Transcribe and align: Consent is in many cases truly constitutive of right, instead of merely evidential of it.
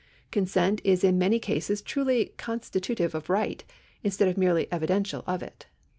Consent 0.31 0.81
is 0.83 1.03
in 1.03 1.19
many 1.19 1.37
cases 1.37 1.79
truly 1.79 2.33
constitutive 2.37 3.13
of 3.13 3.29
right, 3.29 3.63
instead 4.03 4.27
of 4.29 4.35
merely 4.35 4.67
evidential 4.73 5.23
of 5.27 5.43
it. 5.43 5.67